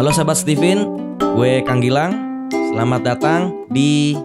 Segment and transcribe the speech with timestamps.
[0.00, 0.80] Halo sahabat Steven,
[1.20, 2.16] gue Kang Gilang.
[2.48, 4.16] Selamat datang di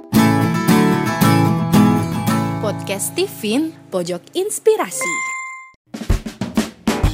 [2.64, 5.12] Podcast Steven Pojok Inspirasi.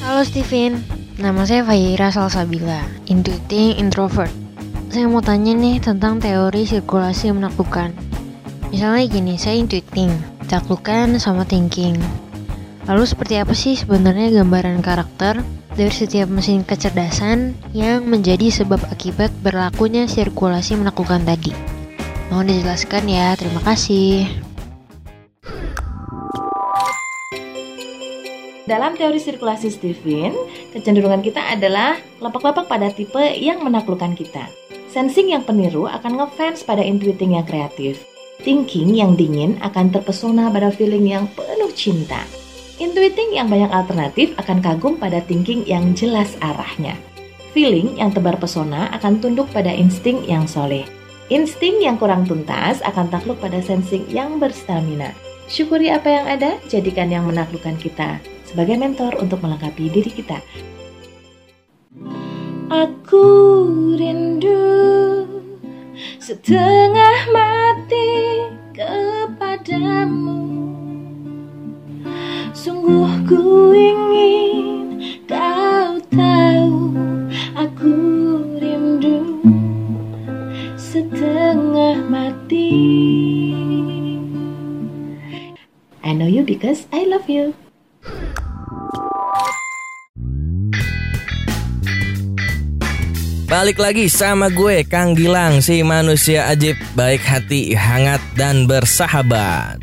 [0.06, 0.78] Halo Steven,
[1.18, 4.30] nama saya Fahira Salsabila, intuiting introvert.
[4.94, 7.90] Saya mau tanya nih tentang teori sirkulasi yang menaklukkan.
[8.70, 10.14] Misalnya gini, saya intuiting,
[10.46, 11.98] taklukan sama thinking.
[12.86, 15.42] Lalu seperti apa sih sebenarnya gambaran karakter
[15.72, 21.52] dari setiap mesin kecerdasan yang menjadi sebab akibat berlakunya sirkulasi menaklukkan tadi?
[22.28, 24.28] Mohon dijelaskan ya, terima kasih.
[28.62, 30.32] Dalam teori sirkulasi Steven,
[30.72, 34.48] kecenderungan kita adalah kelompok-kelompok pada tipe yang menaklukkan kita.
[34.88, 38.00] Sensing yang peniru akan ngefans pada intuiting yang kreatif.
[38.40, 42.24] Thinking yang dingin akan terpesona pada feeling yang penuh cinta.
[42.82, 46.98] Intuiting yang banyak alternatif akan kagum pada thinking yang jelas arahnya.
[47.54, 50.82] Feeling yang tebar pesona akan tunduk pada insting yang soleh.
[51.30, 55.14] Insting yang kurang tuntas akan takluk pada sensing yang berstamina.
[55.46, 58.18] Syukuri apa yang ada, jadikan yang menaklukkan kita
[58.50, 60.42] sebagai mentor untuk melengkapi diri kita.
[62.66, 63.26] Aku
[63.94, 64.58] rindu
[66.18, 67.41] setengah mati
[72.62, 76.94] Sungguh ku ingin kau tahu
[77.58, 77.94] Aku
[78.62, 79.42] rindu
[80.78, 82.70] setengah mati.
[86.06, 87.50] I know you because I love you.
[93.50, 99.82] Balik lagi sama gue Kang Gilang Si manusia ajib, baik hati, hangat, dan bersahabat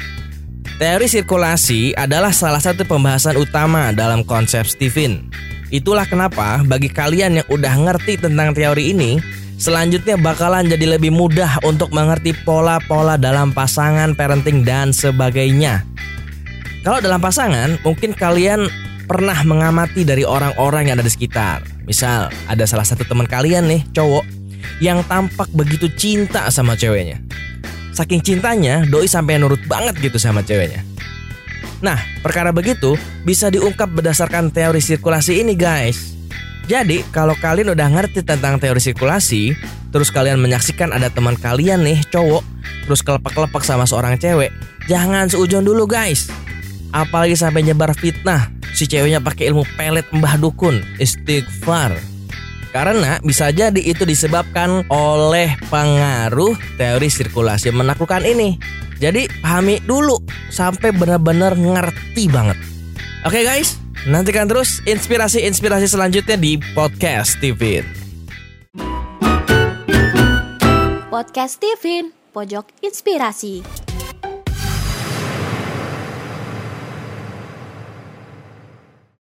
[0.80, 5.28] Teori sirkulasi adalah salah satu pembahasan utama dalam konsep Steven
[5.76, 9.20] Itulah kenapa bagi kalian yang udah ngerti tentang teori ini
[9.60, 15.84] Selanjutnya bakalan jadi lebih mudah untuk mengerti pola-pola dalam pasangan, parenting, dan sebagainya.
[16.80, 18.72] Kalau dalam pasangan, mungkin kalian
[19.04, 21.60] pernah mengamati dari orang-orang yang ada di sekitar.
[21.84, 24.24] Misal ada salah satu teman kalian nih cowok
[24.80, 27.20] yang tampak begitu cinta sama ceweknya.
[28.00, 30.88] Saking cintanya, doi sampai nurut banget gitu sama ceweknya.
[31.84, 32.96] Nah, perkara begitu
[33.28, 36.16] bisa diungkap berdasarkan teori sirkulasi ini guys.
[36.72, 39.52] Jadi, kalau kalian udah ngerti tentang teori sirkulasi,
[39.92, 42.40] terus kalian menyaksikan ada teman kalian nih cowok,
[42.88, 44.56] terus kelepak-kelepak sama seorang cewek,
[44.88, 46.32] jangan seujon dulu guys.
[46.96, 52.00] Apalagi sampai nyebar fitnah si ceweknya pakai ilmu pelet mbah dukun istighfar
[52.70, 58.62] karena bisa jadi itu disebabkan oleh pengaruh teori sirkulasi menaklukkan ini.
[59.00, 60.20] Jadi pahami dulu
[60.52, 62.60] sampai benar-benar ngerti banget.
[63.24, 67.84] Oke guys, nantikan terus inspirasi-inspirasi selanjutnya di podcast Steven.
[71.10, 73.89] Podcast Steven Pojok Inspirasi.